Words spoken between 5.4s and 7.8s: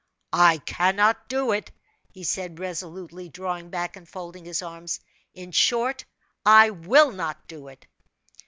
short, I will not do